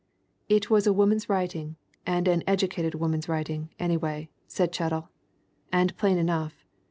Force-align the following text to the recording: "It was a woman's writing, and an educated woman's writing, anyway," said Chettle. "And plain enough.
"It 0.49 0.67
was 0.71 0.87
a 0.87 0.93
woman's 0.93 1.29
writing, 1.29 1.75
and 2.07 2.27
an 2.27 2.41
educated 2.47 2.95
woman's 2.95 3.29
writing, 3.29 3.69
anyway," 3.77 4.31
said 4.47 4.73
Chettle. 4.73 5.09
"And 5.71 5.95
plain 5.95 6.17
enough. 6.17 6.65